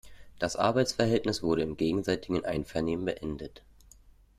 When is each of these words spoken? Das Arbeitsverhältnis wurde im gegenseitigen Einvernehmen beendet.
Das 0.39 0.55
Arbeitsverhältnis 0.55 1.43
wurde 1.43 1.61
im 1.61 1.77
gegenseitigen 1.77 2.43
Einvernehmen 2.43 3.05
beendet. 3.05 3.61